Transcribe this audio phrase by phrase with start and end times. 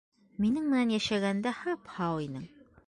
[0.45, 2.51] Минең менән йәшәгәндә һап-һау инең.